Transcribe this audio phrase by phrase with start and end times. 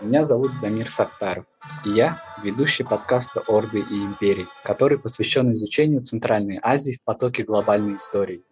[0.00, 1.44] Меня зовут Дамир Саттаров,
[1.84, 7.96] и я ведущий подкаста «Орды и империи», который посвящен изучению Центральной Азии в потоке глобальной
[7.96, 8.44] истории.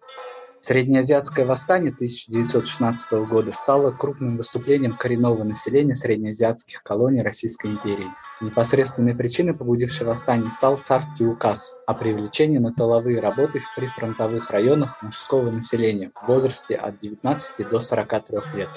[0.61, 8.08] Среднеазиатское восстание 1916 года стало крупным выступлением коренного населения среднеазиатских колоний Российской империи.
[8.40, 15.01] Непосредственной причиной, побудившей восстание, стал царский указ о привлечении на тыловые работы в прифронтовых районах
[15.01, 18.69] мужского населения в возрасте от 19 до 43 лет.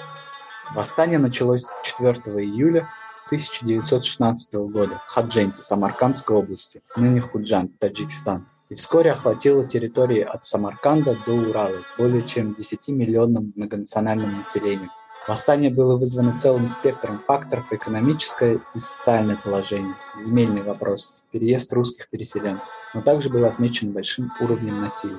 [0.74, 2.14] Восстание началось 4
[2.44, 2.88] июля
[3.26, 11.16] 1916 года в Хадженте Самаркандской области, ныне Худжан, Таджикистан и вскоре охватила территории от Самарканда
[11.26, 14.90] до Урала с более чем 10-миллионным многонациональным населением.
[15.26, 22.72] Восстание было вызвано целым спектром факторов экономическое и социальное положение, земельный вопрос, переезд русских переселенцев,
[22.94, 25.18] но также был отмечен большим уровнем насилия.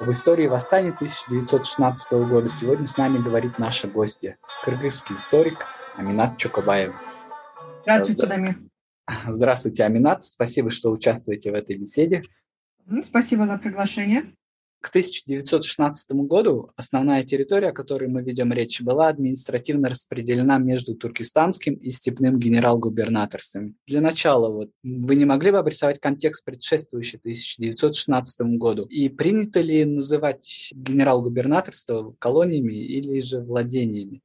[0.00, 5.66] В истории восстания 1916 года сегодня с нами говорит наша гостья, кыргызский историк
[5.96, 6.94] Аминат Чокобаева.
[7.82, 8.58] Здравствуйте, Дамир.
[9.26, 10.22] Здравствуйте, Аминат.
[10.22, 12.22] Спасибо, что участвуете в этой беседе.
[13.02, 14.32] Спасибо за приглашение.
[14.80, 21.74] К 1916 году основная территория, о которой мы ведем речь, была административно распределена между туркестанским
[21.74, 23.74] и степным генерал-губернаторствами.
[23.88, 28.84] Для начала, вот, вы не могли бы обрисовать контекст, предшествующий 1916 году?
[28.84, 34.22] И принято ли называть генерал-губернаторство колониями или же владениями?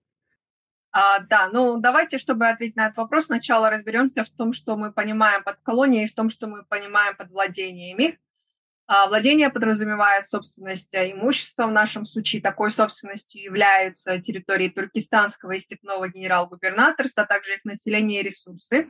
[0.91, 4.91] А, да, ну давайте, чтобы ответить на этот вопрос, сначала разберемся в том, что мы
[4.91, 8.19] понимаем под колонией, и в том, что мы понимаем под владениями.
[8.85, 11.67] А владение подразумевает собственность а имущества.
[11.67, 18.19] В нашем случае такой собственностью являются территории Туркестанского и Степного генерал-губернаторства, а также их население
[18.19, 18.89] и ресурсы.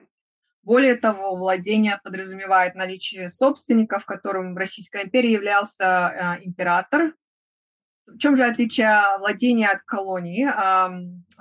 [0.64, 7.14] Более того, владение подразумевает наличие собственников, которым в Российской империи являлся э, император.
[8.08, 10.49] В чем же отличие владения от колонии?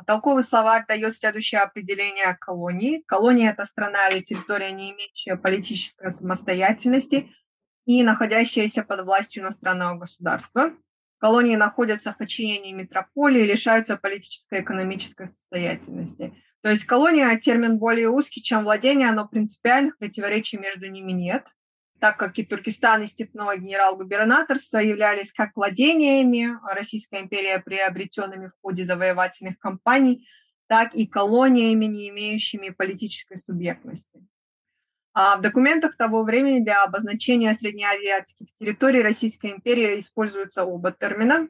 [0.07, 3.03] Толковый словарь дает следующее определение колонии.
[3.07, 7.31] Колония– это страна или территория, не имеющая политической самостоятельности–
[7.85, 10.73] и находящиеся под властью иностранного государства.
[11.19, 16.35] Колонии находятся в подчинении метрополии и лишаются политической и экономической состоятельности.
[16.63, 21.47] То есть колония– термин более узкий, чем владение, но принципиальных противоречий между ними нет,
[22.01, 28.85] так как и Туркестан и Степное генерал-губернаторство являлись как владениями Российской империи, приобретенными в ходе
[28.85, 30.29] завоевательных кампаний,
[30.69, 34.27] так и колониями, не имеющими политической субъектности.
[35.15, 41.49] А в документах того времени для обозначения среднеазиатских территорий Российской империи используются оба термина.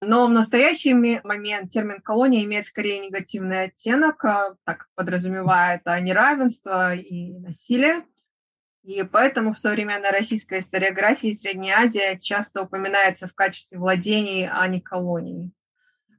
[0.00, 6.94] Но в настоящий момент термин «колония» имеет скорее негативный оттенок, а, так как подразумевает неравенство
[6.94, 8.04] и насилие.
[8.82, 14.80] И поэтому в современной российской историографии Средняя Азия часто упоминается в качестве владений, а не
[14.80, 15.52] колоний.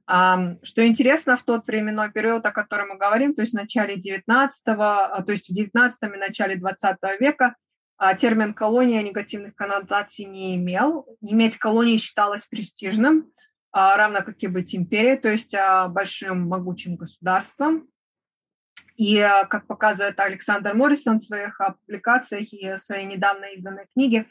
[0.06, 4.62] Что интересно, в тот временной период, о котором мы говорим, то есть в начале 19
[4.66, 7.56] а, то есть в 19 и начале 20 века,
[7.96, 11.06] а, термин колония негативных коннотаций не имел.
[11.22, 13.32] Иметь колонии считалось престижным,
[13.72, 15.54] а, равно как и быть империей, то есть
[15.88, 17.88] большим могучим государством.
[18.96, 24.26] И, как показывает Александр Моррисон в своих публикациях и своей недавно изданной книге,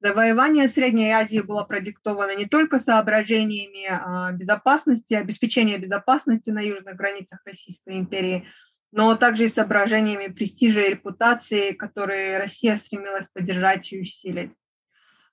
[0.00, 7.40] Завоевание Средней Азии было продиктовано не только соображениями а, безопасности, обеспечения безопасности на южных границах
[7.44, 8.46] Российской империи,
[8.92, 14.52] но также и соображениями престижа и репутации, которые Россия стремилась поддержать и усилить.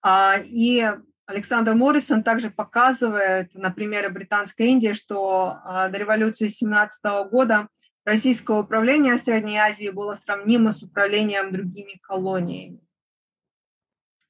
[0.01, 0.83] А, и
[1.27, 7.67] Александр Моррисон также показывает на примере Британской Индии, что а, до революции 17 года
[8.03, 12.84] российское управление Средней Азии было сравнимо с управлением другими колониями.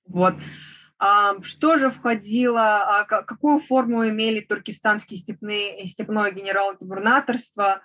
[0.08, 0.36] Вот.
[1.42, 7.82] Что же входило, а, какую форму имели туркестанские степные, степное генерал-губернаторство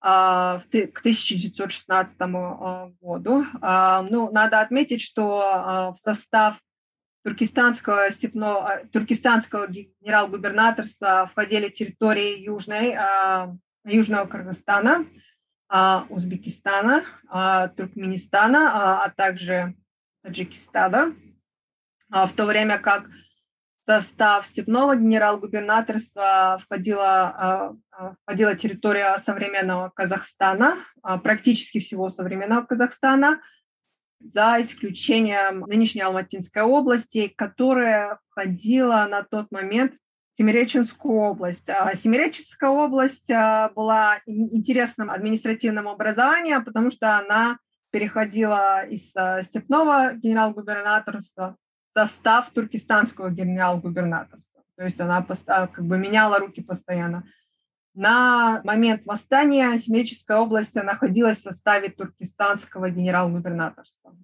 [0.00, 3.46] а, к 1916 а, году?
[3.62, 6.58] Ну, надо отметить, что в состав
[7.22, 12.98] туркестанского степного, туркестанского генерал-губернаторства входили территории Южной,
[13.86, 15.06] Южного Кыргызстана,
[16.10, 17.04] Узбекистана,
[17.76, 19.74] Туркменистана, а также
[20.22, 21.14] Таджикистана.
[22.14, 23.06] А в то время как
[23.80, 30.76] состав степного генерал-губернаторства входила, а, а, входила территория современного Казахстана,
[31.24, 33.40] практически всего современного Казахстана,
[34.20, 39.94] за исключением нынешней Алматинской области, которая входила на тот момент
[40.30, 41.66] в Семиреченскую область.
[41.66, 43.28] Семиреченская область
[43.74, 47.58] была интересным административным образованием, потому что она
[47.90, 49.12] переходила из
[49.48, 51.56] степного генерал-губернаторства
[51.96, 54.62] состав туркестанского генерал-губернаторства.
[54.76, 57.24] То есть она как бы меняла руки постоянно.
[57.94, 64.16] На момент восстания Семиреческая область находилась в составе туркестанского генерал-губернаторства.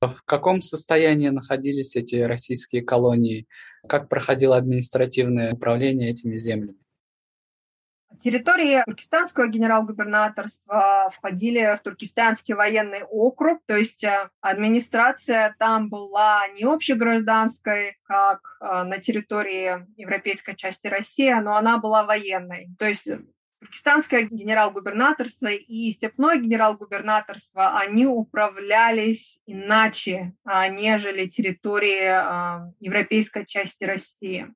[0.00, 3.48] В каком состоянии находились эти российские колонии?
[3.88, 6.78] Как проходило административное управление этими землями?
[8.20, 16.64] Территории туркестанского генерал-губернаторства входили в Туркестанский военный округ, то есть э, администрация там была не
[16.64, 22.68] общегражданской, как э, на территории европейской части России, но она была военной.
[22.78, 23.06] То есть
[23.60, 34.46] Туркестанское генерал-губернаторство и степное генерал-губернаторство, они управлялись иначе, а, нежели территории а, европейской части России.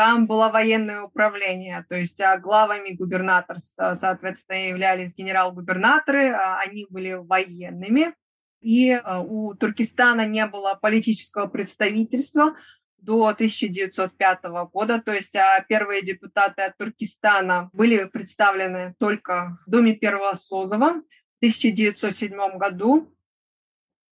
[0.00, 8.14] Там было военное управление, то есть а, главами губернаторств, соответственно, являлись генерал-губернаторы, они были военными.
[8.62, 12.56] И у Туркестана не было политического представительства,
[12.96, 14.38] до 1905
[14.72, 20.94] года, то есть а первые депутаты от Туркестана были представлены только в Доме первого Созова.
[20.94, 23.14] В 1907 году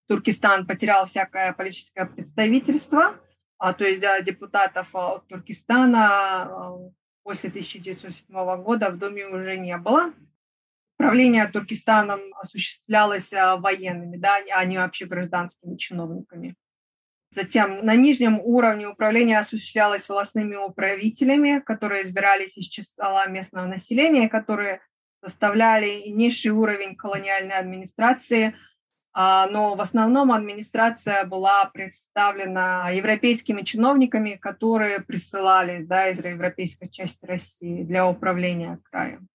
[0.06, 3.27] Туркестан потерял всякое политическое представительство, а,
[3.58, 6.78] то есть а, депутатов от Туркестана а,
[7.22, 10.12] после 1907 года в Доме уже не было.
[10.96, 16.56] Правление Туркестаном осуществлялось военными, да, а не вообще гражданскими чиновниками.
[17.30, 24.80] Затем на нижнем уровне управление осуществлялось властными управителями, которые избирались из числа местного населения, которые
[25.22, 28.52] составляли низший уровень колониальной администрации, а,
[29.18, 37.82] но в основном администрация была представлена европейскими чиновниками, которые присылались да, из европейской части России
[37.82, 39.26] для управления краем.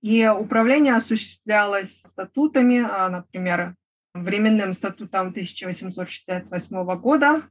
[0.00, 3.74] И управление осуществлялось статутами, а, например,
[4.14, 7.42] временным статутом 1868 года,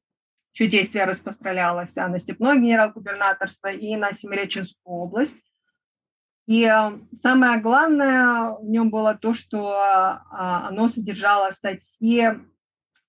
[0.53, 5.48] чье действие распространялось на степное генерал-губернаторство и на Семиреченскую область.
[6.49, 12.27] И э, самое главное в нем было то, что а, оно содержало статьи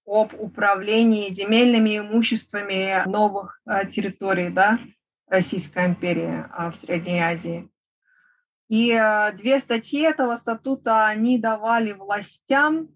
[0.07, 4.79] об управлении земельными имуществами новых э, территорий да,
[5.27, 7.71] Российской империи а, в Средней Азии.
[8.69, 12.91] И э, две статьи этого статута, они давали властям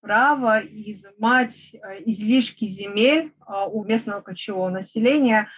[0.00, 1.72] право изымать
[2.04, 3.32] излишки земель
[3.70, 5.48] у местного кочевого населения,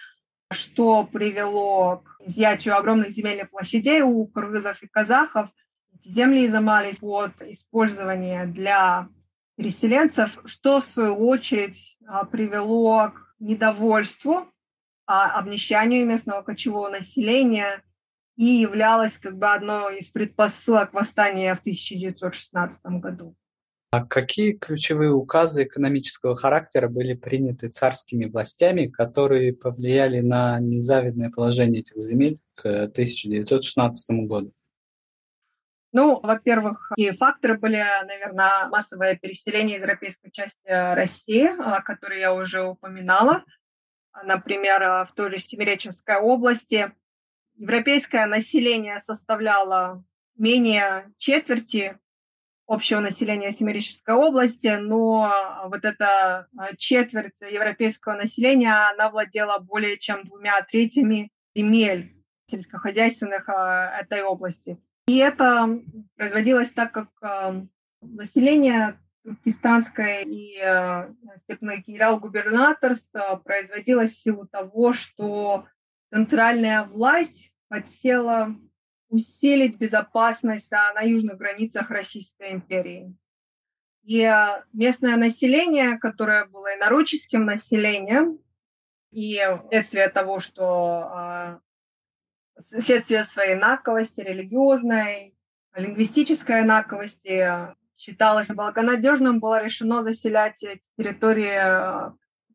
[0.51, 5.49] что привело к изъятию огромных земельных площадей у кыргызов и казахов.
[5.93, 9.09] Эти земли изымались под использование для
[9.55, 14.47] переселенцев, что в свою очередь э, привело к недовольству,
[15.05, 17.81] а, обнищанию местного кочевого населения
[18.35, 23.35] и являлось как бы одной из предпосылок восстания в 1916 году.
[23.89, 31.79] А какие ключевые указы экономического характера были приняты царскими властями, которые повлияли на незавидное положение
[31.79, 34.51] этих земель к 1916 году?
[35.93, 41.49] Ну, во-первых, и факторы были, наверное, массовое переселение европейской части России,
[41.85, 43.45] которые я уже упоминала.
[44.21, 46.91] Например, в той же Семиреченской области
[47.55, 50.03] европейское население составляло
[50.35, 51.97] менее четверти
[52.67, 55.33] общего населения Семирической области, но
[55.65, 62.13] вот эта а, четверть европейского населения, она владела более чем двумя третьими земель
[62.51, 64.77] сельскохозяйственных а, этой области.
[65.07, 65.79] И это
[66.17, 67.65] производилось так, как а,
[68.01, 70.55] население Туркестанское и
[71.43, 75.65] степное генерал-губернаторство производилось в силу того, что
[76.13, 78.55] центральная власть подсела
[79.09, 83.15] усилить безопасность да, на южных границах Российской империи.
[84.03, 88.39] И э, местное население, которое было инородческим населением,
[89.11, 91.59] и вследствие того, что э,
[92.61, 95.35] вследствие своей наковости, религиозной,
[95.75, 102.11] лингвистической наковости, считалось благонадежным, было решено заселять эти территории э,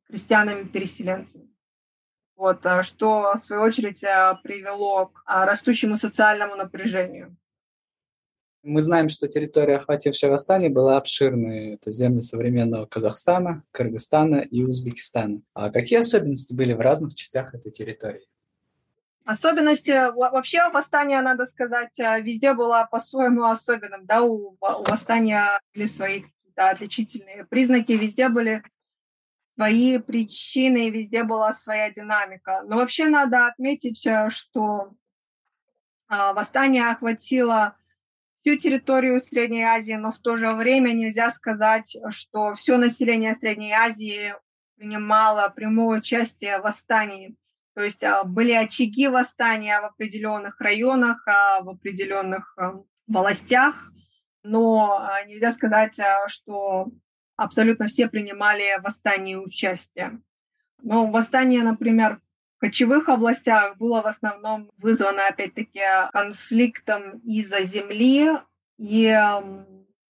[0.08, 1.51] крестьянами-переселенцами
[2.42, 7.36] вот, а что, в свою очередь, а, привело к а, растущему социальному напряжению.
[8.64, 11.74] Мы знаем, что территория, охватившая восстание, была обширной.
[11.74, 15.42] Это земли современного Казахстана, Кыргызстана и Узбекистана.
[15.54, 18.26] А какие особенности были в разных частях этой территории?
[19.24, 24.04] Особенности вообще восстания, надо сказать, везде было по-своему особенным.
[24.04, 28.64] Да, у, у восстания были свои какие-то отличительные признаки, везде были
[29.54, 32.62] свои причины, и везде была своя динамика.
[32.66, 34.92] Но вообще надо отметить, э, что
[36.08, 37.76] а, восстание охватило
[38.40, 43.72] всю территорию Средней Азии, но в то же время нельзя сказать, что все население Средней
[43.72, 44.34] Азии
[44.76, 47.36] принимало прямое участие в восстании.
[47.74, 52.74] То есть а, были очаги восстания в определенных районах, а, в определенных а,
[53.06, 53.90] властях,
[54.42, 56.88] но нельзя сказать, что
[57.42, 60.20] абсолютно все принимали в восстании участие.
[60.82, 62.20] Но восстание, например,
[62.56, 65.80] в кочевых областях было в основном вызвано, опять-таки,
[66.12, 68.30] конфликтом из-за земли
[68.78, 69.16] и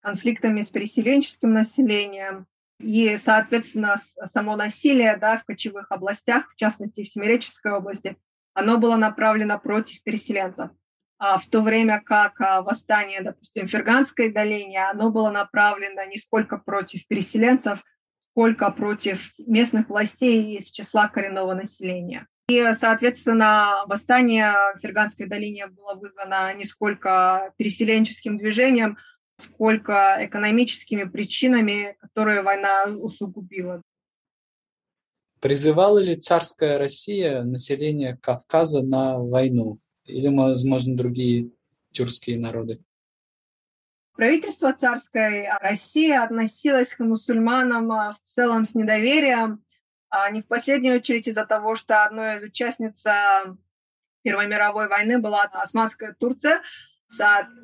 [0.01, 2.47] конфликтами с переселенческим населением.
[2.81, 8.17] И, соответственно, само насилие да, в кочевых областях, в частности, в Семиреческой области,
[8.55, 10.71] оно было направлено против переселенцев.
[11.25, 16.19] А в то время как а, восстание, допустим, в Ферганской долине, оно было направлено не
[16.19, 17.85] сколько против переселенцев,
[18.33, 22.27] сколько против местных властей из числа коренного населения.
[22.49, 28.99] И, соответственно, восстание в Ферганской долине было вызвано не сколько переселенческим движением,
[29.37, 33.81] сколько экономическими причинами, которые война усугубила.
[35.41, 39.79] Призывала ли царская Россия население Кавказа на войну?
[40.05, 41.51] Или, возможно, другие
[41.93, 42.83] тюркские народы?
[44.15, 49.65] Правительство царской России относилось к мусульманам а, в целом с недоверием,
[50.11, 53.57] а не в последнюю очередь из-за того, что одной из участниц а,
[54.23, 56.63] Первой мировой войны была Османская Турция,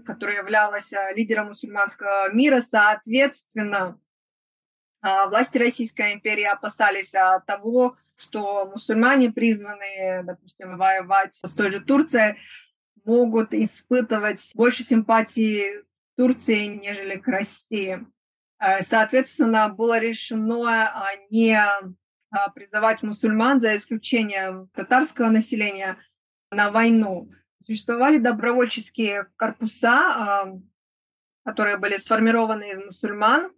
[0.04, 4.00] которая являлась лидером мусульманского мира, соответственно,
[5.00, 7.14] власти Российской империи опасались
[7.46, 12.36] того, что мусульмане, призванные, допустим, воевать с той же Турцией,
[13.04, 15.84] могут испытывать больше симпатии
[16.16, 18.04] Турции, нежели к России.
[18.80, 20.92] Соответственно, было решено
[21.30, 21.62] не
[22.54, 25.96] призывать мусульман, за исключением татарского населения,
[26.50, 27.30] на войну.
[27.60, 30.60] Существовали добровольческие корпуса,
[31.44, 33.52] которые были сформированы из мусульман,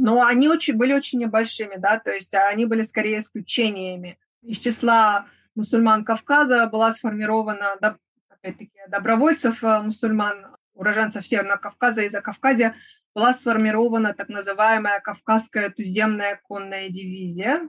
[0.00, 4.18] но они очень, были очень небольшими, да, то есть они были скорее исключениями.
[4.40, 7.74] Из числа мусульман Кавказа была сформирована,
[8.30, 12.00] опять-таки, добровольцев а, мусульман, уроженцев Северного Кавказа.
[12.00, 12.74] И Закавказья,
[13.14, 17.68] была сформирована так называемая Кавказская туземная конная дивизия,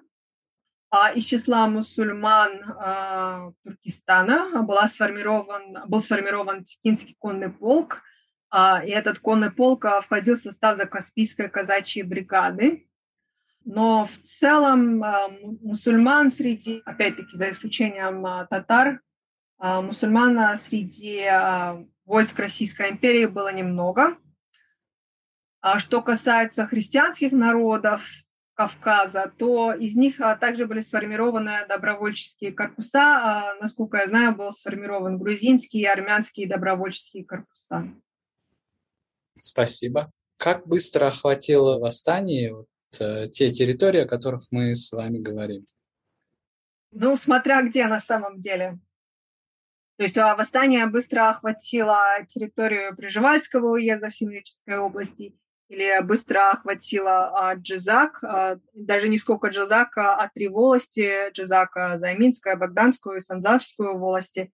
[0.90, 8.11] а из числа мусульман э, Туркестана была сформирован, был сформирован Текинский конный полк, э,
[8.54, 12.88] и этот конный полк э, входил в состав Закаспийской казачьей бригады.
[13.64, 15.30] Но в целом э,
[15.62, 19.02] мусульман среди, опять-таки за исключением татар,
[19.60, 21.24] мусульман среди
[22.06, 24.18] войск Российской империи было немного.
[25.62, 28.04] А что касается христианских народов,
[28.62, 33.02] Кавказа, то из них а, также были сформированы добровольческие корпуса.
[33.02, 37.88] А, насколько я знаю, был сформирован грузинские и армянские добровольческие корпуса.
[39.44, 40.12] Спасибо.
[40.38, 42.68] Как быстро охватило восстание вот,
[43.00, 45.66] э, те территории, о которых мы с вами говорим?
[46.92, 48.80] Ну, смотря где на самом деле.
[49.98, 55.36] То есть а, восстание быстро охватило территорию Прижевальского уезда в Семиреческой области
[55.70, 62.56] или быстро охватила а, Джизак, а, даже не сколько Джизак, а три волости, Джизака, Займинская,
[62.58, 64.52] Богданскую и Санзавскую волости.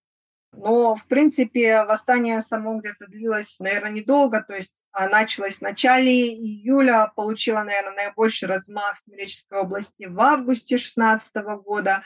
[0.57, 6.33] Но, в принципе, восстание само где-то длилось, наверное, недолго, то есть а, началось в начале
[6.33, 12.03] июля, получило, наверное, наибольший размах в Семиреческой области в августе 16 года,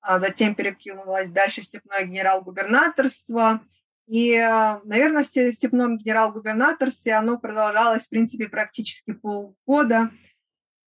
[0.00, 3.60] а затем перекинулось дальше степное генерал-губернаторство–
[4.06, 4.36] и,
[4.84, 10.10] наверное, в степном генерал-губернаторстве оно продолжалось, в принципе, практически полгода,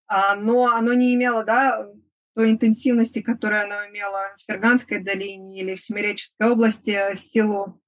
[0.06, 1.88] а, но оно не имело да,
[2.36, 7.80] той интенсивности, которую оно имело в Ферганской долине или в Семиреческой области в силу,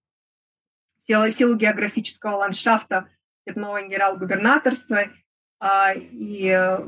[0.99, 3.11] в силу, в силу географического ландшафта
[3.43, 5.11] степного генерал-губернаторства
[5.61, 6.79] а, и э,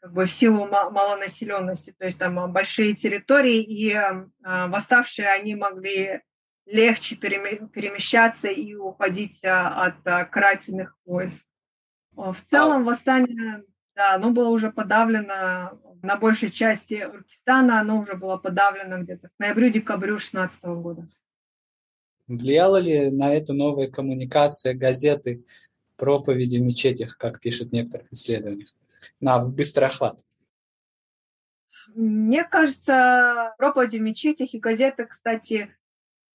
[0.00, 6.20] как бы в силу малонаселенности, то есть там большие территории, и э, восставшие они могли
[6.66, 11.46] легче перемещаться и уходить а, от а, карательных войск.
[12.12, 13.64] В целом восстание,
[13.94, 19.32] да, оно было уже подавлено на большей части Туркестана, оно уже было подавлено где-то к
[19.38, 21.08] ноябрю-декабрю 16 года.
[22.26, 25.44] Влияла ли на это новая коммуникация, газеты,
[25.96, 28.68] проповеди в мечетях, как пишут в некоторых исследованиях,
[29.20, 30.20] на быстрый охват?
[31.94, 35.74] Мне кажется, проповеди в мечетях и газеты, кстати,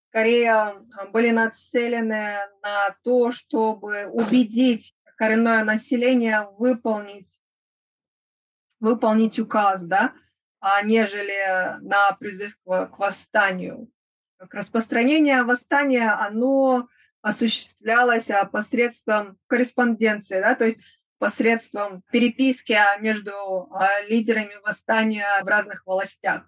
[0.10, 7.40] скорее а, были нацелены на то, чтобы убедить коренное население выполнить,
[8.80, 10.14] выполнить указ, да,
[10.60, 13.90] а нежели на призыв к, восстанию.
[14.38, 16.88] Распространение восстания, оно
[17.22, 20.80] осуществлялось а, посредством корреспонденции, да, то есть
[21.18, 23.70] посредством переписки между
[24.08, 26.44] лидерами восстания в разных властях.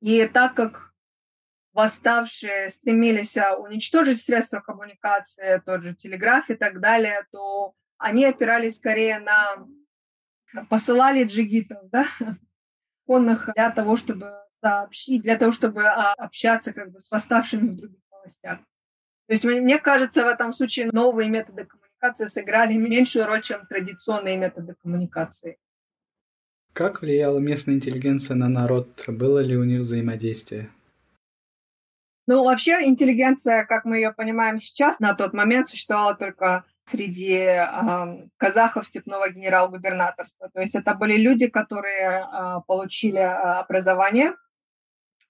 [0.00, 0.92] И так как
[1.72, 8.76] восставшие стремились а, уничтожить средства коммуникации, тот же телеграф и так далее, то они опирались
[8.76, 9.66] скорее на
[10.68, 12.06] посылали джигитов, да,
[13.06, 17.76] конных для того, чтобы сообщить, для того, чтобы а, общаться как бы с восставшими в
[17.76, 18.58] других областях.
[19.26, 24.36] То есть мне кажется, в этом случае новые методы коммуникации сыграли меньшую роль, чем традиционные
[24.36, 25.58] методы коммуникации.
[26.72, 29.04] Как влияла местная интеллигенция на народ?
[29.06, 30.70] Было ли у них взаимодействие?
[32.26, 38.28] Ну, вообще интеллигенция, как мы ее понимаем сейчас, на тот момент существовала только среди э,
[38.36, 40.50] казахов степного генерал-губернаторства.
[40.50, 44.34] То есть это были люди, которые э, получили э, образование,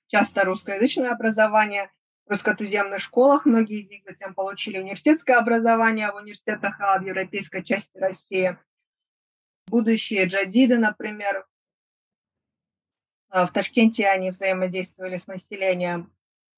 [0.09, 1.91] часто русскоязычное образование,
[2.27, 3.45] в русско-туземных школах.
[3.47, 8.57] Многие из них затем получили университетское образование в университетах в европейской части России–
[9.73, 11.47] будущие джадиды, например.
[13.31, 16.13] А, в Ташкенте они взаимодействовали с населением.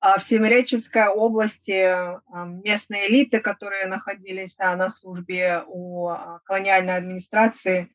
[0.07, 6.11] А в Семиреческой области а, местные элиты, которые находились на службе у
[6.45, 7.89] колониальной администрации,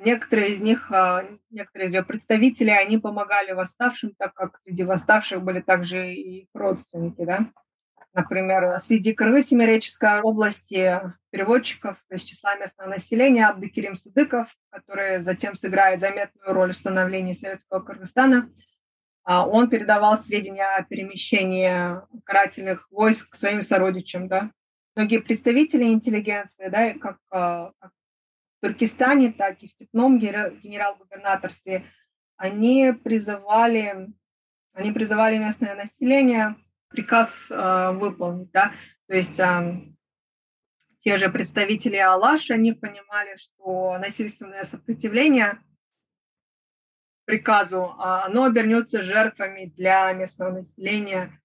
[0.00, 0.90] некоторые из них,
[1.50, 7.24] некоторые из ее представителей, они помогали восставшим, так как среди восставших были также и родственники,
[7.24, 7.46] да.
[8.12, 11.00] Например, среди Кыргыз-Семиреческой области
[11.30, 17.78] переводчиков из числа местного населения Абдыкерим Сыдыков, который затем сыграет заметную роль в становлении Советского
[17.78, 18.50] Кыргызстана.
[19.24, 24.28] А он передавал сведения о перемещении карательных войск к своим сородичам.
[24.28, 24.50] Да.
[24.96, 31.84] Многие представители интеллигенции, да, как, а, как в Туркестане, так и в Степном генерал-губернаторстве,
[32.36, 34.08] они призывали,
[34.72, 36.56] они призывали местное население
[36.88, 38.72] приказ э, выполнить, да,
[39.08, 39.80] то есть э,
[41.00, 45.58] те же представители Алаш, они понимали, что насильственное сопротивление
[47.24, 51.38] приказу, а, оно обернется жертвами для местного населения,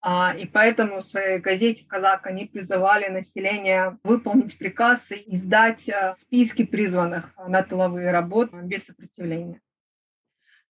[0.00, 6.14] а, и поэтому в своей газете «Казак» они призывали население выполнить приказ и издать э,
[6.18, 9.60] списки призванных на тыловые работы без сопротивления.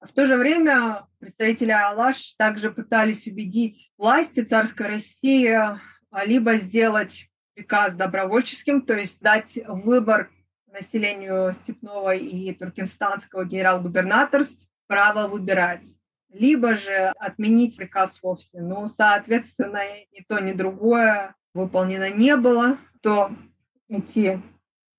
[0.02, 5.80] В то же время представители Алаш также пытались убедить власти царской России а,
[6.26, 10.30] либо сделать приказ добровольческим, то есть дать выбор
[10.72, 15.86] населению Степного и Туркестанского генерал-губернаторств право выбирать,
[16.30, 18.60] либо же отменить приказ вовсе.
[18.60, 19.80] Но, соответственно,
[20.12, 23.30] ни то, ни другое выполнено не было, то
[23.88, 24.40] эти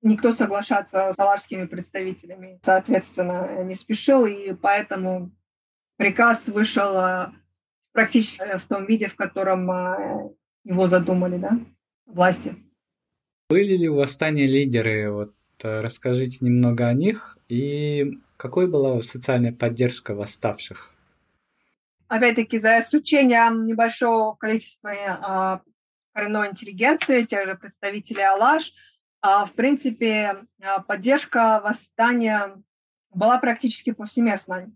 [0.01, 5.31] никто соглашаться с алашскими представителями, соответственно, не спешил, и поэтому
[5.97, 7.27] приказ вышел э,
[7.93, 10.29] практически в том виде, в котором э,
[10.65, 11.59] его задумали, да,
[12.05, 12.55] власти.
[13.49, 15.12] Были ли у восстания лидеры?
[15.12, 20.91] Вот расскажите немного о них и какой была социальная поддержка восставших?
[22.07, 25.63] Опять-таки, за исключением небольшого количества
[26.13, 28.73] коренной интеллигенции, тех же представителей Алаш,
[29.21, 30.45] а, в принципе,
[30.87, 32.61] поддержка восстания
[33.11, 34.73] была практически повсеместной.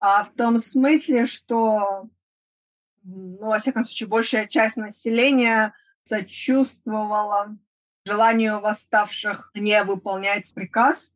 [0.00, 2.08] А в том смысле, что,
[3.02, 7.56] ну, во всяком случае, большая часть населения сочувствовала
[8.06, 11.12] желанию восставших не выполнять приказ.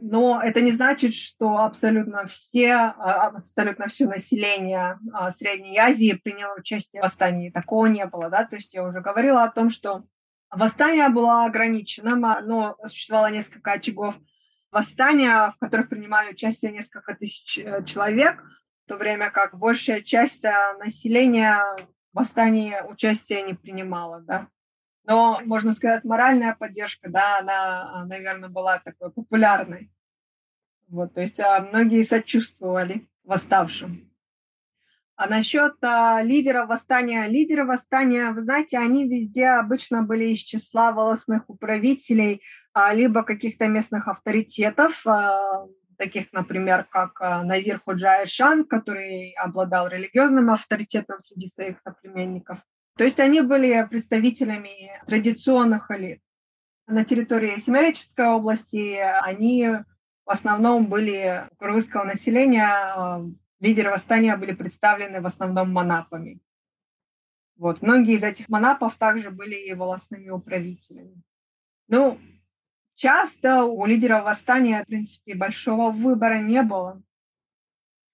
[0.00, 4.98] Но это не значит, что абсолютно все, а, абсолютно все население
[5.36, 7.50] Средней Азии приняло участие в восстании.
[7.50, 8.44] Такого не было, да.
[8.44, 10.04] То есть я уже говорила о том, что
[10.50, 14.16] Восстание было ограниченным, но существовало несколько очагов
[14.70, 18.42] восстания, в которых принимали участие несколько тысяч э, человек,
[18.84, 21.62] в то время как большая часть э, населения
[22.12, 24.20] в восстании участия не принимала.
[24.20, 24.48] Да.
[25.08, 29.90] Но, можно сказать, моральная поддержка, да, она, наверное, была такой популярной.
[30.86, 34.12] Вот, то есть а, многие сочувствовали восставшим.
[35.16, 40.92] А насчет а, лидеров восстания, лидеры восстания, вы знаете, они везде обычно были из числа
[40.92, 42.42] волосных управителей,
[42.74, 45.66] а, либо каких-то местных авторитетов, а,
[45.96, 52.58] таких, например, как а, Назир Худжа Шан, который обладал религиозным авторитетом среди своих соплеменников.
[52.98, 56.20] То есть они были представителями традиционных элит.
[56.88, 59.68] На территории Семереческой области они
[60.26, 63.24] в основном были кыргызского населения а,
[63.60, 66.40] лидеры восстания были представлены в основном манапами.
[67.56, 67.82] Вот.
[67.82, 71.22] Многие из этих манапов также были и волосными управителями.
[71.86, 72.18] Ну,
[72.96, 77.00] часто у лидеров восстания, в принципе, большого выбора не было.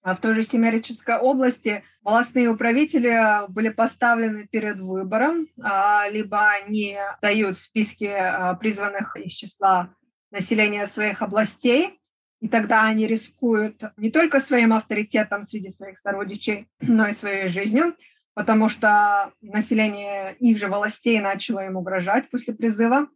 [0.05, 6.99] А в той же Семерической области волосные управители были поставлены перед выбором, а, либо они
[7.23, 9.95] дают списки а, призванных из числа
[10.31, 11.99] населения своих областей,
[12.41, 17.97] И тогда они рискуют не только своим авторитетом среди своих сородичей, но и своей жизнью,
[18.35, 23.09] потому что население их же властей начало им угрожать после призыва.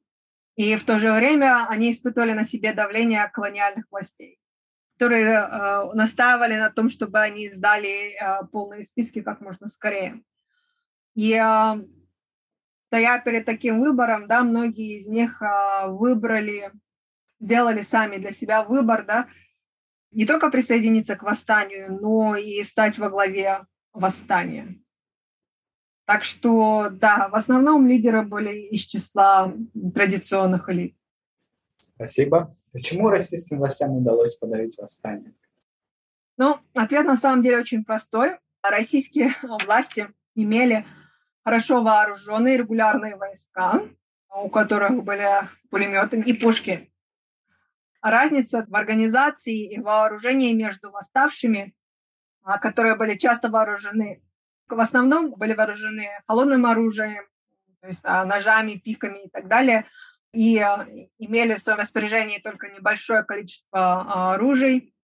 [0.57, 4.39] И в то же время они испытывали на себе давление колониальных властей,
[4.99, 10.21] которые э, настаивали на том, чтобы они сдали э, полные списки как можно скорее.
[11.15, 11.87] И э,
[12.89, 15.41] стоя перед таким выбором, да, многие из них
[15.87, 16.73] выбрали,
[17.39, 19.29] сделали сами для себя выбор, да,
[20.11, 24.81] не только присоединиться к восстанию, но и стать во главе восстания.
[26.07, 29.55] Так что, да, в основном лидеры были из числа
[29.95, 30.97] традиционных элит.
[31.77, 32.58] Спасибо.
[32.73, 35.35] Почему российским властям удалось подавить восстание?
[36.37, 38.39] Ну, ответ на самом деле очень простой.
[38.63, 40.87] Российские власти имели
[41.45, 43.83] хорошо вооруженные регулярные войска,
[44.35, 46.93] у которых были пулеметы и пушки.
[48.01, 51.75] Разница в организации и вооружении между восставшими,
[52.45, 54.23] а, которые были часто вооружены
[54.69, 57.25] в основном были вооружены холодным оружием,
[57.81, 59.87] то есть а, ножами, пиками и так далее,
[60.33, 60.87] и а,
[61.19, 64.95] имели в своем распоряжении только небольшое количество а, оружий.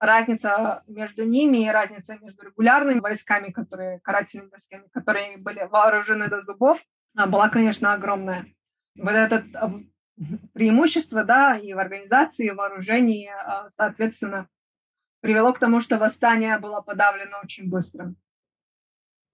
[0.00, 6.42] Разница между ними и разница между регулярными войсками, которые, карательными войсками, которые были вооружены до
[6.42, 6.82] зубов,
[7.14, 8.46] была, конечно, огромная.
[8.96, 9.44] Вот это
[10.54, 13.30] преимущество, да, и в организации, и в вооружении,
[13.76, 14.48] соответственно,
[15.20, 18.12] привело к тому, что восстание было подавлено очень быстро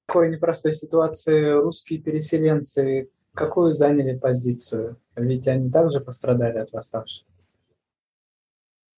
[0.09, 5.01] такой непростой ситуации русские переселенцы какую заняли позицию?
[5.17, 7.27] Ведь они также пострадали от восставших.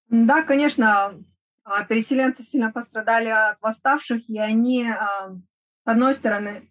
[0.09, 1.14] Да, конечно,
[1.62, 6.68] а, переселенцы сильно пострадали от восставших, и они, а, с одной стороны,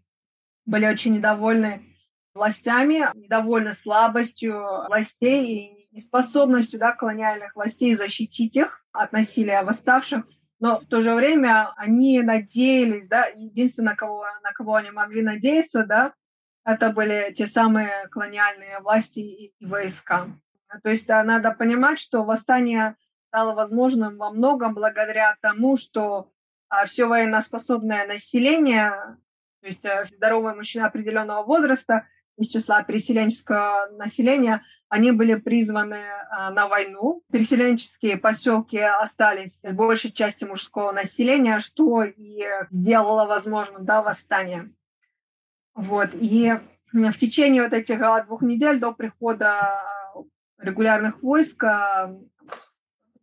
[0.65, 1.83] были очень недовольны
[2.33, 10.25] властями, недовольны слабостью властей и неспособностью да, колониальных властей защитить их от насилия восставших–
[10.59, 15.85] но в то же время они надеялись, да, единственное, кого, на кого они могли надеяться,
[15.85, 16.13] да,
[16.73, 20.27] это были те самые колониальные власти и, войска.
[20.83, 22.95] То есть да, надо понимать, что восстание
[23.27, 26.31] стало возможным во многом благодаря тому, что
[26.69, 28.91] а, все военноспособное население,
[29.61, 36.49] то есть а, здоровые мужчины определенного возраста из числа переселенческого населения– они были призваны а,
[36.49, 37.23] на войну.
[37.31, 44.73] Переселенческие поселки остались с большей части мужского населения, что и сделало возможным да, восстание.
[45.79, 46.09] Вот.
[46.13, 46.53] И
[46.91, 50.23] в течение вот этих а, двух недель до прихода а,
[50.59, 51.63] регулярных войск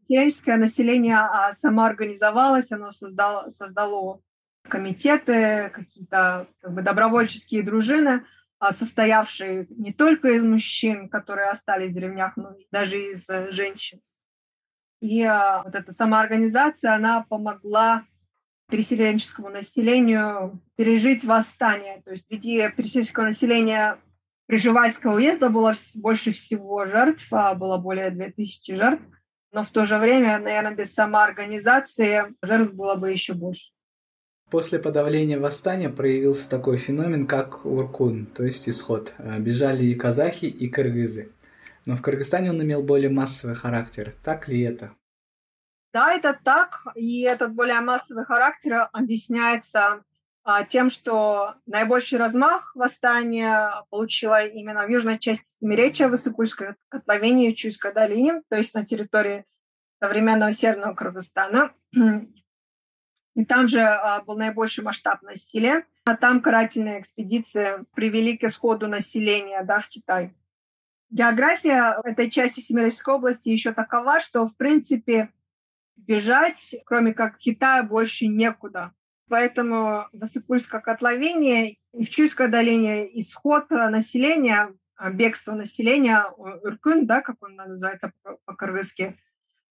[0.09, 1.19] переселенческое население
[1.61, 4.21] самоорганизовалось, оно создало, создало
[4.69, 8.25] комитеты, какие-то как бы, добровольческие дружины–
[8.59, 13.51] а, состоявшие не только из мужчин, которые остались в деревнях, но и даже из э,
[13.53, 14.01] женщин.
[15.01, 18.05] И а, вот эта самоорганизация, она помогла
[18.69, 22.03] переселенческому населению пережить восстание.
[22.05, 23.99] То есть среди переселенческого населения
[24.47, 29.03] Приживальского уезда было больше всего жертв, а было более 2000 жертв.
[29.53, 33.73] Но в то же время, наверное, без самоорганизации жертв было бы еще больше.
[34.51, 39.13] После подавления восстания проявился такой феномен, как уркун, то есть исход.
[39.19, 41.33] Э, бежали и казахи, и кыргызы.
[41.85, 44.13] Но в Кыргызстане он имел более массовый характер.
[44.23, 44.93] Так ли это?
[45.97, 46.83] Да, это так.
[46.95, 50.05] И этот более массовый характер объясняется
[50.45, 57.95] а, тем, что наибольший размах восстания получила именно в южной части Семиречья, Высокульской котловине Чуйской
[57.95, 59.47] долине, то есть на территории
[59.99, 61.73] современного Северного Кыргызстана.
[63.35, 65.87] И там же а, был наибольший масштаб насилия.
[66.05, 70.35] А там карательные экспедиции привели к исходу населения да, в Китай.
[71.09, 75.31] География этой части Семиречской области еще такова, что, в принципе,
[75.97, 78.93] бежать, кроме как Китая, больше некуда.
[79.29, 87.21] Поэтому в Высокульское котловине и в Чуйской долине исход населения, а, бегство населения, Уркун, да,
[87.23, 88.13] как он называется
[88.45, 89.19] по-кыргызски,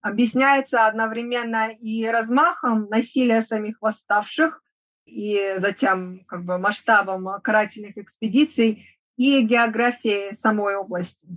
[0.01, 4.61] объясняется одновременно и размахом насилия самих восставших,
[5.05, 11.27] и затем как бы масштабом карательных экспедиций и географией самой области.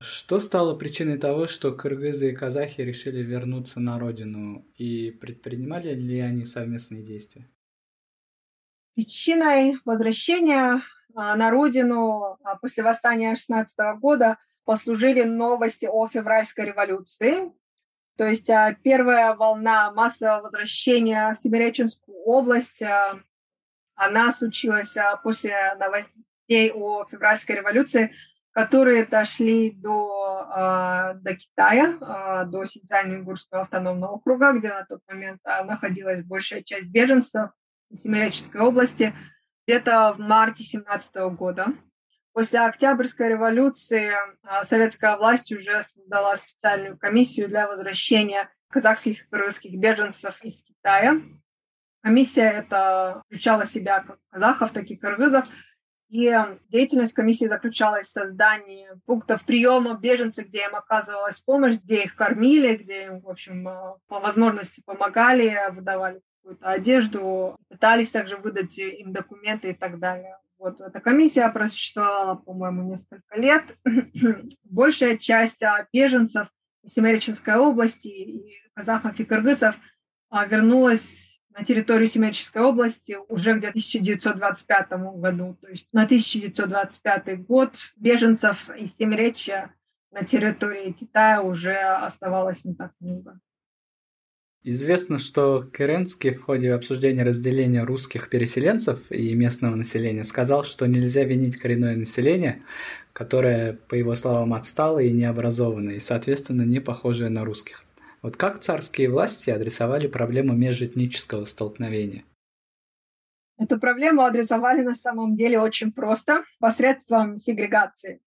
[0.00, 6.20] Что стало причиной того, что кыргызы и казахи решили вернуться на родину, и предпринимали ли
[6.20, 7.50] они совместные действия?
[8.94, 10.82] Причиной возвращения
[11.14, 17.52] а, на родину а, после восстания 16 года послужили новости о февральской революции.
[18.16, 22.82] То есть а, первая волна массового возвращения в Сибирячинскую область,
[23.96, 28.14] она случилась после новостей о февральской революции,
[28.58, 35.38] которые дошли до, а, до Китая, а, до Синьцзянь-Уйгурского автономного округа, где на тот момент
[35.44, 37.50] а, находилась большая часть беженцев
[37.88, 39.14] из Семиреческой области,
[39.64, 41.68] где-то в марте 17 года.
[42.32, 44.10] После Октябрьской революции
[44.64, 51.20] советская власть уже создала специальную комиссию для возвращения казахских и кыргызских беженцев из Китая.
[52.02, 55.46] Комиссия эта включала в себя как казахов, так и кыргызов–
[56.08, 56.34] и
[56.70, 62.76] деятельность комиссии заключалась в создании пунктов приема беженцев, где им оказывалась помощь, где их кормили,
[62.76, 69.12] где им, в общем, э, по возможности помогали, выдавали какую-то одежду, пытались также выдать им
[69.12, 70.38] документы и так далее.
[70.58, 73.64] Вот эта комиссия просуществовала, по-моему, несколько лет.
[74.64, 76.48] Большая часть а, беженцев
[76.82, 79.76] из Семереченской области, и казахов, и кыргызов
[80.30, 81.27] а, вернулась
[81.58, 85.58] на территорию Семерической области уже где-то 1925 году.
[85.60, 89.74] То есть на 1925 год беженцев из Семеречья
[90.12, 93.40] на территории Китая уже оставалось не так много.
[94.62, 101.24] Известно, что Керенский в ходе обсуждения разделения русских переселенцев и местного населения сказал, что нельзя
[101.24, 102.62] винить коренное население,
[103.12, 107.84] которое, по его словам, отстало и необразованное, и, соответственно, не похожее на русских.
[108.22, 112.24] Вот как царские власти адресовали проблему межэтнического столкновения?
[113.58, 118.20] Эту проблему адресовали на самом деле очень просто, посредством сегрегации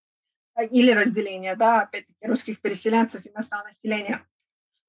[0.53, 4.25] а, или разделения, да, опять-таки, русских переселенцев и местного населения.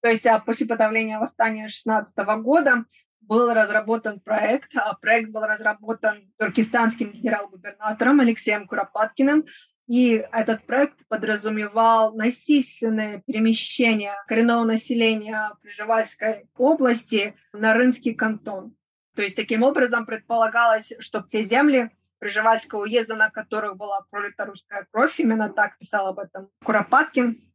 [0.03, 2.85] То есть а, после подавления восстания 16 года
[3.21, 4.71] был разработан проект.
[4.75, 9.45] А проект был разработан туркестанским генерал-губернатором Алексеем Куропаткиным
[9.87, 18.75] и этот проект подразумевал насильственное перемещение коренного населения Прижевальской области на Рынский кантон.
[19.15, 24.87] То есть таким образом предполагалось, что те земли Прижевальского уезда, на которых была пролита русская
[24.91, 27.53] кровь, именно так писал об этом Куропаткин,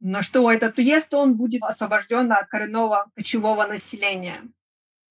[0.00, 4.42] но что этот уезд, он будет освобожден от коренного кочевого населения.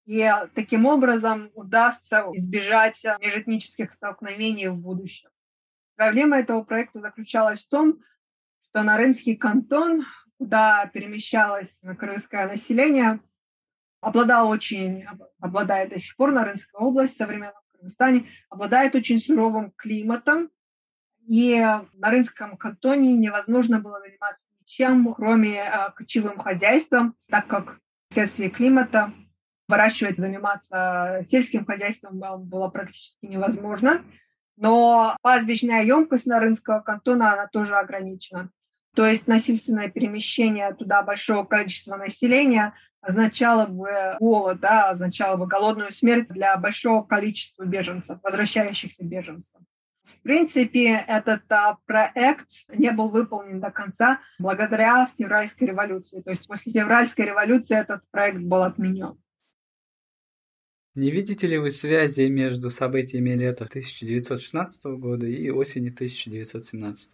[0.06, 5.30] И таким образом удастся избежать межэтнических столкновений в будущем.
[5.96, 8.00] Проблема этого проекта заключалась в том,
[8.64, 10.04] что на Рынский кантон,
[10.38, 13.20] куда перемещалось крымское население,
[14.00, 15.06] обладал очень,
[15.40, 20.50] обладает до сих пор на Рынской области, в современном Кыргызстане, обладает очень суровым климатом,
[21.28, 21.54] и
[21.94, 27.78] на Рынском кантоне невозможно было заниматься ничем, кроме э, кочевым хозяйством, так как
[28.10, 29.12] вследствие климата
[29.68, 34.04] выращивать, заниматься сельским хозяйством было практически невозможно
[34.56, 38.50] но пастбищная емкость Нарынского кантона, она тоже ограничена.
[38.94, 45.92] То есть насильственное перемещение туда большого количества населения означало бы голод, да, означало бы голодную
[45.92, 49.60] смерть для большого количества беженцев, возвращающихся беженцев.
[50.20, 56.22] В принципе, этот а, проект не был выполнен до конца благодаря февральской революции.
[56.22, 59.18] То есть после февральской революции этот проект был отменен.
[60.94, 67.12] Не видите ли вы связи между событиями лета 1916 года и осени 1917?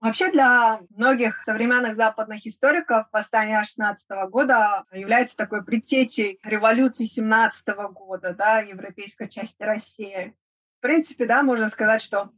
[0.00, 8.34] Вообще для многих современных западных историков восстание 16 года является такой предтечей революции 17 года,
[8.34, 10.34] да, европейской части России.
[10.76, 12.30] В принципе, да, можно сказать, что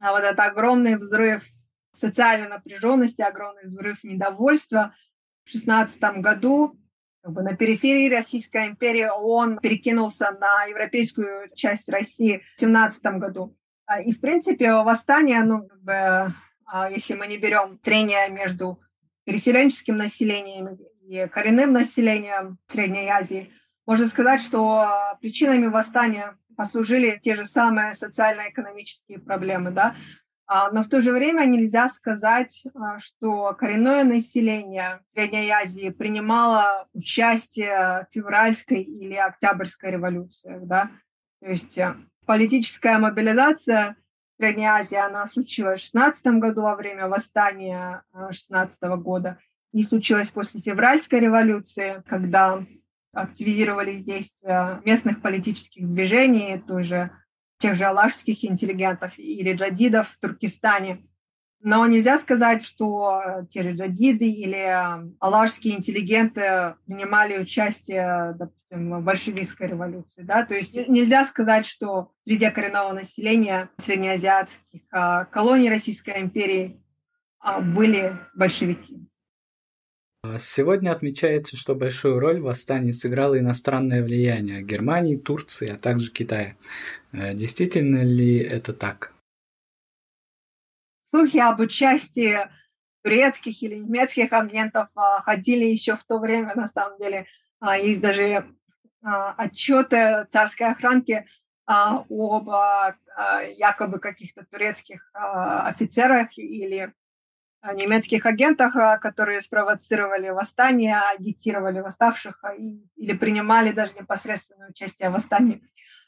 [0.00, 1.44] вот этот огромный взрыв
[1.94, 4.94] социальной напряженности, огромный взрыв недовольства
[5.44, 6.78] в 16 году
[7.22, 13.56] как бы на периферии Российской империи, он перекинулся на европейскую часть России в 17 году.
[13.86, 16.34] А, и, в принципе, восстание, ну, как бы,
[16.66, 18.80] а, если мы не берем трения между
[19.24, 23.52] переселенческим населением и коренным населением Средней Азии,
[23.86, 29.94] можно сказать, что причинами восстания послужили те же самые социально-экономические проблемы, да,
[30.48, 38.06] но в то же время нельзя сказать, а, что коренное население Средней Азии принимало участие
[38.10, 40.66] в февральской или октябрьской революциях.
[40.66, 40.90] Да?
[41.40, 43.96] То есть э, политическая мобилизация
[44.34, 49.38] в Средней Азии, она случилась в 16 году во время восстания 16 э, года
[49.72, 52.64] и случилась после февральской революции, когда
[53.12, 57.10] активизировались действия местных политических движений, той же
[57.62, 61.06] тех же алашских интеллигентов или джадидов в Туркестане.
[61.60, 64.76] Но нельзя сказать, что те же джадиды или
[65.20, 70.22] алашские интеллигенты принимали участие, допустим, в большевистской революции.
[70.22, 70.44] Да?
[70.44, 76.82] То есть нельзя сказать, что среди коренного населения среднеазиатских а, колоний Российской империи
[77.38, 79.06] а, были большевики.
[80.38, 86.56] Сегодня отмечается, что большую роль в восстании сыграло иностранное влияние Германии, Турции, а также Китая.
[87.12, 89.12] Э, действительно ли это так?
[91.12, 92.38] слухи об участии
[93.02, 94.88] турецких или немецких агентов
[95.24, 97.26] ходили еще в то время, на самом деле.
[97.80, 98.46] Есть даже
[99.02, 101.26] отчеты царской охранки
[101.66, 102.48] об
[103.56, 106.92] якобы каких-то турецких офицерах или
[107.74, 112.42] немецких агентах, которые спровоцировали восстание, агитировали восставших
[112.96, 115.62] или принимали даже непосредственное участие в восстании.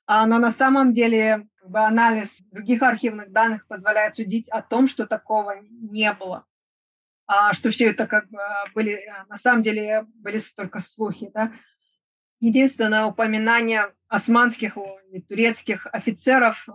[0.06, 5.06] Но на самом деле как бы, анализ других архивных данных позволяет судить о том, что
[5.06, 6.44] такого не было.
[7.26, 8.38] А что все это как бы
[8.74, 11.30] были, на самом деле были только слухи.
[11.32, 11.52] Да?
[12.40, 14.76] Единственное упоминание османских
[15.10, 16.68] и турецких офицеров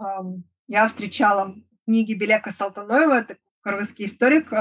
[0.68, 3.38] я встречала в книге Белека Салтаноева, это
[3.70, 4.52] кыргызский историк,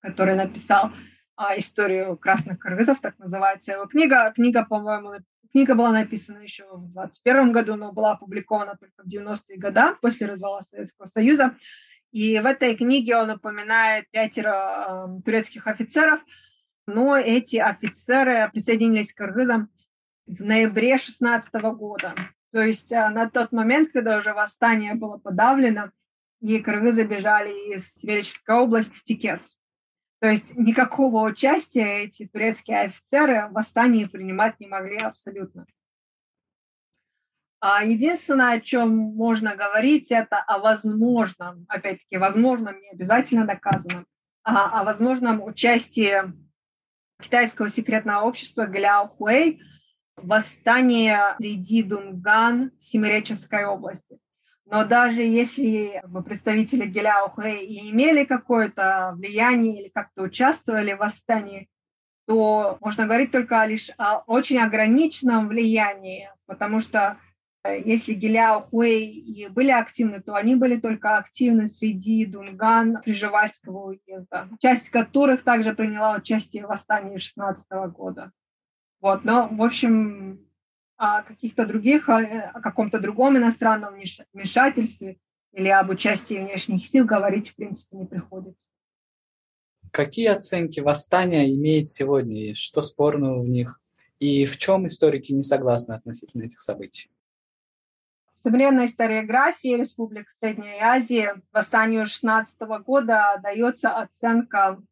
[0.00, 0.92] который написал
[1.36, 4.32] а, историю красных кыргызов, так называется его книга.
[4.34, 5.12] Книга, по-моему,
[5.52, 10.26] книга была написана еще в 21 году, но была опубликована только в 90-е годы, после
[10.26, 11.54] развала Советского Союза.
[12.10, 16.20] И в этой книге он упоминает пятеро э, турецких офицеров,
[16.86, 19.68] но эти офицеры присоединились к кыргызам
[20.26, 22.14] в ноябре 16 года.
[22.52, 25.90] То есть э, на тот момент, когда уже восстание было подавлено,
[26.40, 29.58] и кыргызы бежали из Велической области в Тикес.
[30.20, 35.66] То есть никакого участия эти турецкие офицеры в восстании принимать не могли абсолютно.
[37.60, 44.06] А единственное, о чем можно говорить, это о возможном, опять-таки, возможном, не обязательно доказанном,
[44.44, 46.22] а о возможном участии
[47.20, 49.60] китайского секретного общества Гляо Хуэй
[50.16, 54.18] в восстании среди Дунган Семиреченской области.
[54.70, 61.68] Но даже если представители Геляухэ и имели какое-то влияние или как-то участвовали в восстании,
[62.26, 67.16] то можно говорить только лишь о очень ограниченном влиянии, потому что
[67.64, 73.92] э, если Геляо Хуэй и были активны, то они были только активны среди дунган Прижевальского
[73.92, 78.32] уезда, часть которых также приняла участие в восстании 16 года.
[79.00, 80.40] Вот, но, в общем,
[80.98, 83.94] о каких-то других, о каком-то другом иностранном
[84.34, 85.18] вмешательстве
[85.52, 88.68] или об участии внешних сил говорить, в принципе, не приходится.
[89.90, 93.80] Какие оценки восстания имеет сегодня и что спорного в них?
[94.18, 97.08] И в чем историки не согласны относительно этих событий?
[98.36, 104.82] В современной историографии Республики Средней Азии восстанию 16 года дается оценка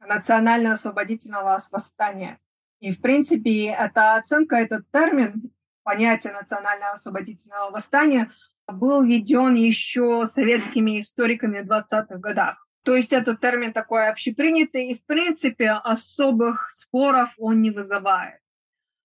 [0.00, 2.38] национально-освободительного восстания.
[2.80, 5.50] И, в принципе, эта оценка, этот термин
[5.86, 8.32] понятие национального освободительного восстания
[8.66, 12.66] был введен еще советскими историками в 20-х годах.
[12.82, 18.40] То есть этот термин такой общепринятый, и в принципе особых споров он не вызывает.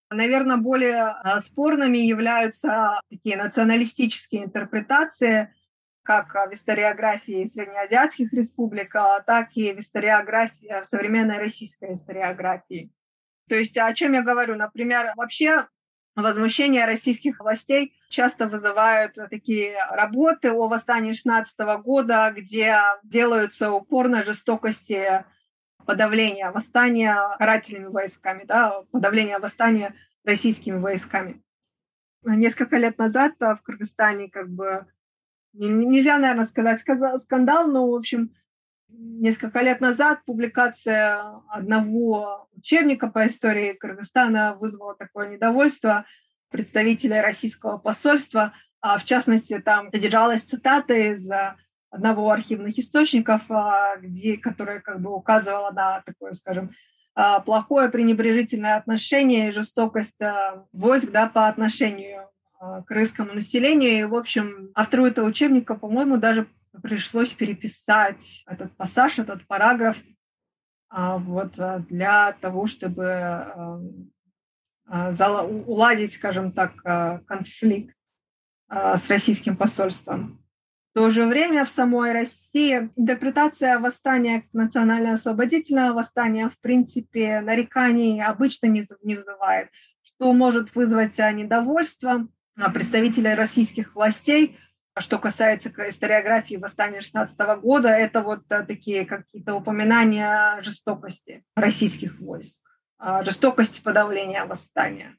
[0.10, 5.54] Наверное, более а, спорными являются такие националистические интерпретации,
[6.04, 12.92] как в историографии среднеазиатских республик, а так и в историографии, в современной российской историографии.
[13.48, 14.56] То есть о чем я говорю?
[14.56, 15.68] Например, вообще
[16.16, 24.24] возмущения российских властей часто вызывают такие работы о восстании 16 года, где делаются упор на
[24.24, 25.24] жестокости
[25.86, 31.42] подавления восстания карательными войсками, да, подавления восстания российскими войсками.
[32.24, 34.86] Несколько лет назад в Кыргызстане как бы
[35.54, 38.36] нельзя, наверное, сказать скандал, но, в общем,
[38.94, 46.06] несколько лет назад публикация одного учебника по истории Кыргызстана вызвала такое недовольство
[46.50, 48.54] представителей российского посольства.
[48.82, 51.30] А в частности, там содержалась цитата из
[51.92, 56.72] одного архивных источников, а, где, которая как бы указывала на такое, скажем,
[57.14, 60.20] а, плохое пренебрежительное отношение и жестокость
[60.72, 64.00] войск да, по отношению к русскому населению.
[64.00, 66.48] И, в общем, автору этого учебника, по-моему, даже
[66.80, 69.98] пришлось переписать этот пассаж, этот параграф
[70.90, 73.80] а, вот, а, для того, чтобы а,
[75.46, 76.76] уладить, скажем так,
[77.26, 77.96] конфликт
[78.70, 80.44] с российским посольством.
[80.92, 88.68] В то же время в самой России интерпретация восстания национально-освободительного восстания в принципе нареканий обычно
[88.68, 89.70] не, вызывает,
[90.02, 92.28] что может вызвать недовольство
[92.74, 94.58] представителей российских властей–
[95.00, 102.60] что касается историографии восстания 16 года, это вот э, такие какие-то упоминания жестокости российских войск,
[102.98, 105.16] а, жестокости подавления восстания.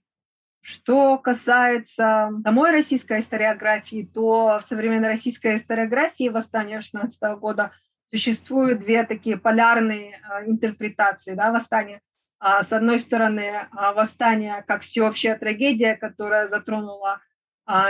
[0.61, 7.73] Что касается самой российской историографии, то в современной российской историографии восстания 16 года
[8.11, 12.03] существуют две такие полярные э, интерпретации да, восстания.
[12.39, 17.23] А, с одной стороны, а, восстание как всеобщая трагедия, которая затронула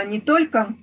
[0.05, 0.75] не только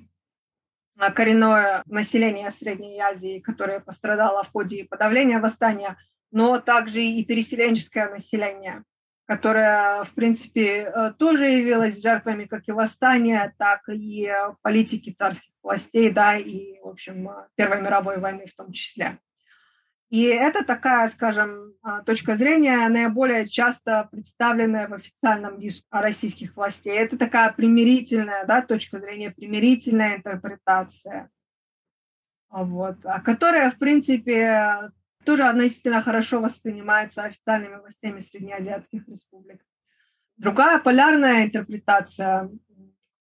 [1.10, 5.96] коренное население Средней Азии, которое пострадало в ходе подавления восстания,
[6.30, 8.84] но также и переселенческое население,
[9.24, 14.30] которое, в принципе, э, тоже явилось жертвами как и восстания, так и
[14.60, 19.18] политики царских властей, да, и, в общем, Первой мировой войны в том числе.
[20.10, 26.94] И это такая, скажем, а, точка зрения, наиболее часто представленная в официальном дискурсе российских властей.
[26.94, 31.30] Это такая примирительная да, точка зрения, примирительная интерпретация,
[32.50, 34.90] вот, а которая, в принципе,
[35.24, 39.64] тоже относительно хорошо воспринимается официальными властями среднеазиатских республик.
[40.36, 42.50] Другая полярная интерпретация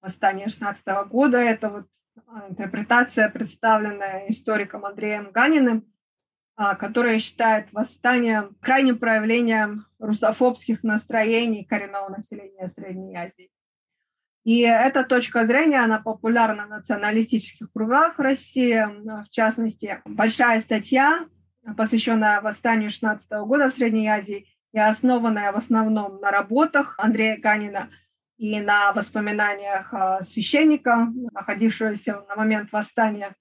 [0.02, 1.86] восстания 16 года– это вот
[2.26, 5.86] а, интерпретация, представленная историком Андреем Ганиным–
[6.62, 13.50] а, которая считает восстание крайним проявлением русофобских настроений коренного населения Средней Азии.
[14.44, 18.86] И эта точка зрения, она популярна в националистических кругах России.
[19.24, 21.28] В частности, большая статья,
[21.78, 27.90] посвященная восстанию 16 года в Средней Азии и основанная в основном на работах Андрея Ганина
[28.36, 33.34] и на воспоминаниях а, священника, находившегося на момент восстания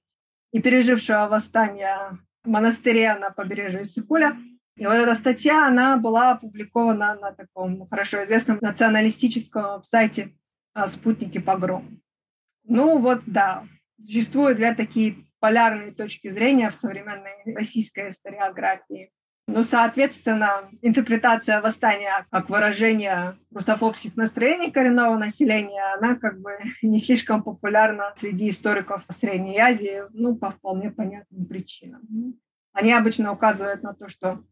[0.52, 2.16] и пережившего восстание
[2.48, 4.36] монастыре на побережье Сыкуля.
[4.76, 10.34] И вот эта статья, она была опубликована на таком хорошо известном националистическом сайте
[10.72, 12.00] а, «Спутники погром».
[12.64, 13.64] Ну вот, да,
[14.00, 19.10] существуют две такие полярные точки зрения в современной российской историографии.
[19.48, 26.50] Ну, соответственно, интерпретация восстания как выражение русофобских настроений коренного населения, она как бы
[26.82, 32.02] не слишком популярна среди историков Средней Азии, ну, по вполне понятным причинам.
[32.74, 34.44] Они обычно указывают на то, что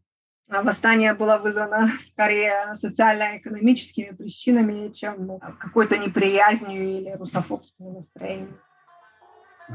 [0.47, 8.57] восстание было вызвано скорее социально-экономическими причинами, чем какой-то неприязнью или русофобским настроением.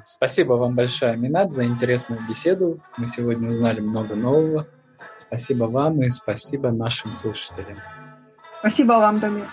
[0.04, 2.80] Спасибо вам большое, Минат, за интересную беседу.
[2.96, 4.66] Мы сегодня узнали много нового.
[5.16, 7.78] Спасибо вам и спасибо нашим слушателям.
[8.60, 9.46] Спасибо вам, Дамир.